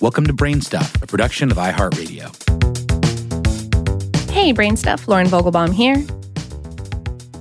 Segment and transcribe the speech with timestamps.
[0.00, 2.30] Welcome to Brainstuff, a production of iHeartRadio.
[4.30, 6.02] Hey, Brainstuff, Lauren Vogelbaum here.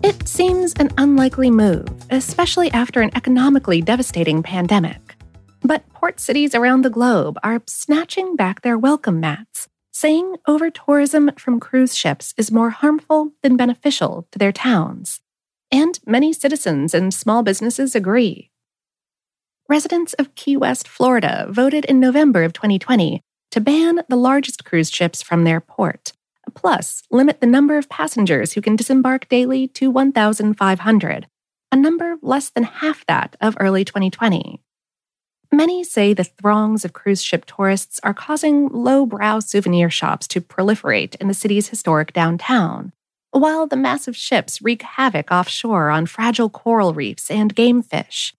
[0.04, 5.16] It seems an unlikely move, especially after an economically devastating pandemic.
[5.62, 11.32] But port cities around the globe are snatching back their welcome mats, saying over tourism
[11.38, 15.21] from cruise ships is more harmful than beneficial to their towns.
[15.71, 18.48] And many citizens and small businesses agree
[19.70, 24.90] residents of Key West, Florida voted in November of 2020 to ban the largest cruise
[24.90, 26.12] ships from their port,
[26.55, 31.27] plus limit the number of passengers who can disembark daily to 1,500,
[31.72, 34.60] a number less than half that of early 2020.
[35.52, 41.16] Many say the throngs of cruise ship tourists are causing low-brow souvenir shops to proliferate
[41.16, 42.91] in the city's historic downtown,
[43.32, 48.34] while the massive ships wreak havoc offshore on fragile coral reefs and game fish.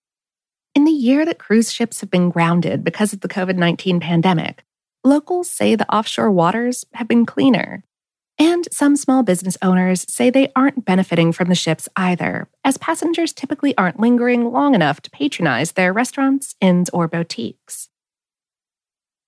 [0.74, 4.65] In the year that cruise ships have been grounded because of the COVID 19 pandemic,
[5.02, 7.82] locals say the offshore waters have been cleaner.
[8.38, 13.32] And some small business owners say they aren't benefiting from the ships either, as passengers
[13.32, 17.88] typically aren't lingering long enough to patronize their restaurants, inns, or boutiques.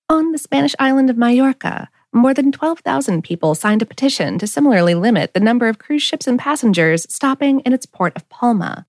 [0.09, 4.95] On the Spanish island of Majorca, more than 12,000 people signed a petition to similarly
[4.95, 8.85] limit the number of cruise ships and passengers stopping in its port of Palma,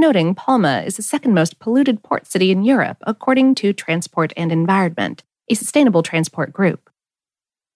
[0.00, 4.50] noting Palma is the second most polluted port city in Europe, according to Transport and
[4.50, 6.90] Environment, a sustainable transport group.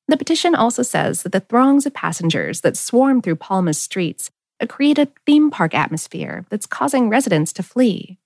[0.09, 4.31] The petition also says that the throngs of passengers that swarm through Palma's streets
[4.69, 8.19] create a theme park atmosphere that's causing residents to flee.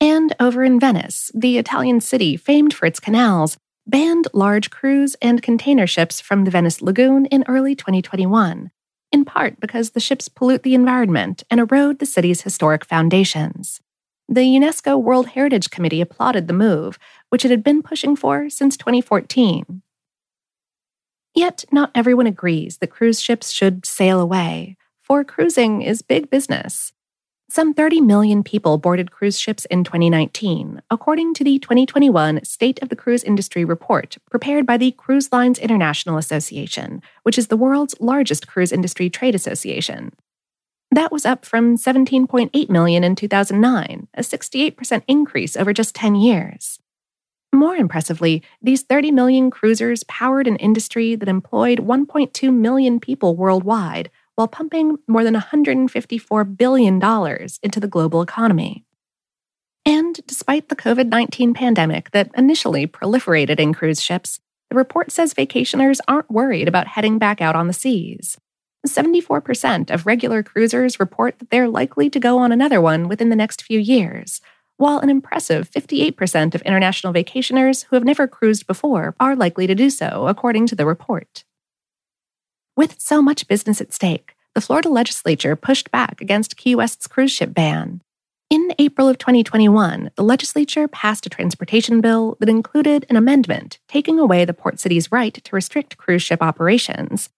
[0.00, 5.42] And over in Venice, the Italian city famed for its canals banned large cruise and
[5.42, 8.70] container ships from the Venice Lagoon in early 2021,
[9.16, 13.80] in part because the ships pollute the environment and erode the city's historic foundations.
[14.28, 16.98] The UNESCO World Heritage Committee applauded the move,
[17.30, 19.80] which it had been pushing for since 2014.
[21.34, 26.92] Yet, not everyone agrees that cruise ships should sail away, for cruising is big business.
[27.48, 32.88] Some 30 million people boarded cruise ships in 2019, according to the 2021 State of
[32.88, 37.94] the Cruise Industry report prepared by the Cruise Lines International Association, which is the world's
[38.00, 40.12] largest cruise industry trade association.
[40.90, 46.80] That was up from 17.8 million in 2009, a 68% increase over just 10 years.
[47.54, 54.10] More impressively, these 30 million cruisers powered an industry that employed 1.2 million people worldwide,
[54.36, 56.94] while pumping more than $154 billion
[57.62, 58.84] into the global economy.
[59.84, 65.32] And despite the COVID 19 pandemic that initially proliferated in cruise ships, the report says
[65.32, 68.36] vacationers aren't worried about heading back out on the seas.
[68.86, 73.36] 74% of regular cruisers report that they're likely to go on another one within the
[73.36, 74.40] next few years,
[74.76, 79.74] while an impressive 58% of international vacationers who have never cruised before are likely to
[79.74, 81.44] do so, according to the report.
[82.76, 87.32] With so much business at stake, the Florida legislature pushed back against Key West's cruise
[87.32, 88.02] ship ban.
[88.50, 94.18] In April of 2021, the legislature passed a transportation bill that included an amendment taking
[94.18, 97.30] away the port city's right to restrict cruise ship operations.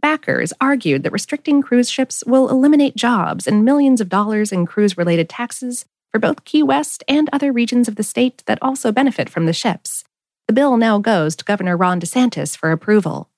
[0.00, 4.96] Backers argued that restricting cruise ships will eliminate jobs and millions of dollars in cruise
[4.96, 9.28] related taxes for both Key West and other regions of the state that also benefit
[9.28, 10.04] from the ships.
[10.46, 13.28] The bill now goes to Governor Ron DeSantis for approval.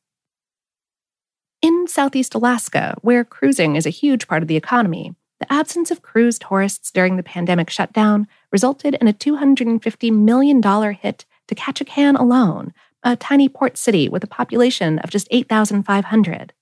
[1.60, 6.02] In Southeast Alaska, where cruising is a huge part of the economy, the absence of
[6.02, 10.62] cruise tourists during the pandemic shutdown resulted in a $250 million
[10.94, 16.52] hit to Ketchikan alone, a tiny port city with a population of just 8,500.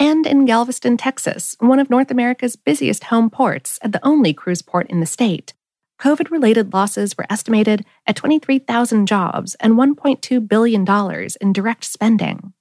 [0.00, 4.62] And in Galveston, Texas, one of North America's busiest home ports and the only cruise
[4.62, 5.54] port in the state,
[6.00, 10.84] COVID related losses were estimated at 23,000 jobs and $1.2 billion
[11.40, 12.52] in direct spending.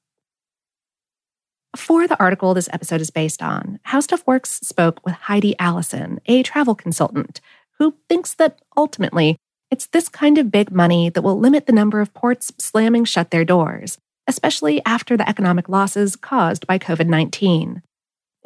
[1.77, 6.19] For the article this episode is based on, How Stuff Works spoke with Heidi Allison,
[6.25, 7.39] a travel consultant,
[7.77, 9.37] who thinks that ultimately
[9.69, 13.29] it's this kind of big money that will limit the number of ports slamming shut
[13.29, 17.83] their doors, especially after the economic losses caused by COVID 19.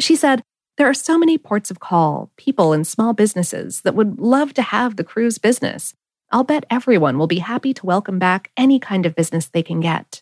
[0.02, 0.44] She said,
[0.78, 4.62] There are so many ports of call, people and small businesses that would love to
[4.62, 5.94] have the cruise business.
[6.32, 9.80] I'll bet everyone will be happy to welcome back any kind of business they can
[9.80, 10.21] get.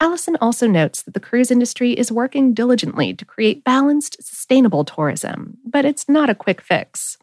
[0.00, 5.56] Allison also notes that the cruise industry is working diligently to create balanced, sustainable tourism,
[5.64, 7.16] but it's not a quick fix.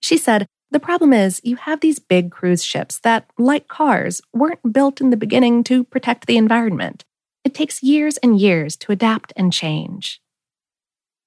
[0.00, 4.72] She said, The problem is you have these big cruise ships that, like cars, weren't
[4.72, 7.04] built in the beginning to protect the environment.
[7.44, 10.20] It takes years and years to adapt and change.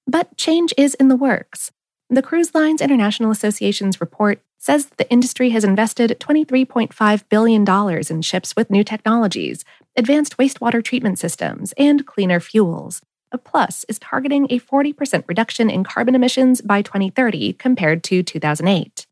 [0.06, 1.70] But change is in the works.
[2.10, 7.64] The Cruise Lines International Association's report says the industry has invested $23.5 billion
[8.10, 9.64] in ships with new technologies,
[9.96, 13.00] advanced wastewater treatment systems, and cleaner fuels.
[13.32, 19.06] A Plus, is targeting a 40% reduction in carbon emissions by 2030 compared to 2008.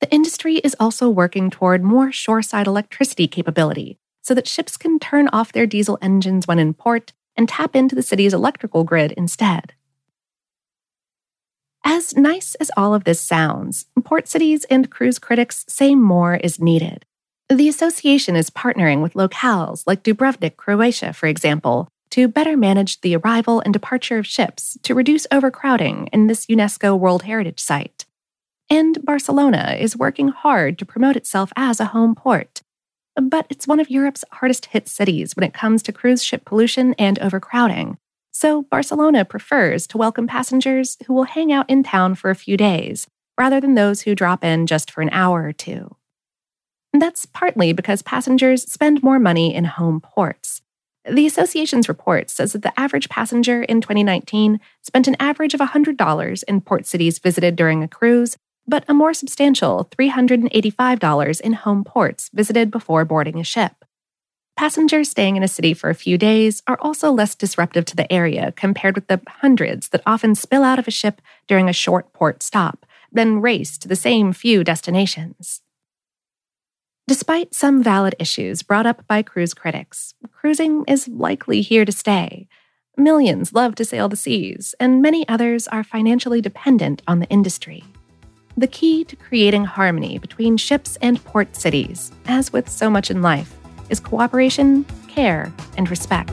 [0.00, 5.26] The industry is also working toward more shoreside electricity capability so that ships can turn
[5.32, 9.74] off their diesel engines when in port and tap into the city's electrical grid instead.
[11.84, 16.60] As nice as all of this sounds, port cities and cruise critics say more is
[16.60, 17.04] needed.
[17.48, 23.16] The association is partnering with locales like Dubrovnik, Croatia, for example, to better manage the
[23.16, 28.06] arrival and departure of ships to reduce overcrowding in this UNESCO World Heritage Site.
[28.70, 32.62] And Barcelona is working hard to promote itself as a home port.
[33.20, 36.94] But it's one of Europe's hardest hit cities when it comes to cruise ship pollution
[36.94, 37.98] and overcrowding.
[38.34, 42.56] So Barcelona prefers to welcome passengers who will hang out in town for a few
[42.56, 43.06] days,
[43.38, 45.96] rather than those who drop in just for an hour or two.
[46.94, 50.62] That's partly because passengers spend more money in home ports.
[51.04, 56.44] The association's report says that the average passenger in 2019 spent an average of $100
[56.48, 62.30] in port cities visited during a cruise, but a more substantial $385 in home ports
[62.32, 63.81] visited before boarding a ship.
[64.56, 68.10] Passengers staying in a city for a few days are also less disruptive to the
[68.12, 72.12] area compared with the hundreds that often spill out of a ship during a short
[72.12, 75.62] port stop, then race to the same few destinations.
[77.08, 82.46] Despite some valid issues brought up by cruise critics, cruising is likely here to stay.
[82.96, 87.82] Millions love to sail the seas, and many others are financially dependent on the industry.
[88.56, 93.22] The key to creating harmony between ships and port cities, as with so much in
[93.22, 93.56] life,
[93.88, 96.32] is cooperation, care, and respect.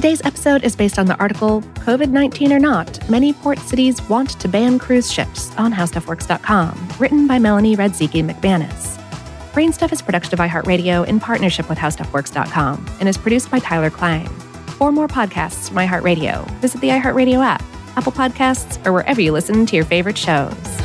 [0.00, 4.30] Today's episode is based on the article COVID 19 or Not, Many Port Cities Want
[4.40, 8.96] to Ban Cruise Ships on HowStuffWorks.com, written by Melanie Radzicki McManus.
[9.52, 14.26] Brainstuff is production of iHeartRadio in partnership with HowStuffWorks.com and is produced by Tyler Klein.
[14.78, 17.62] For more podcasts from iHeartRadio, visit the iHeartRadio app,
[17.98, 20.79] Apple Podcasts, or wherever you listen to your favorite shows.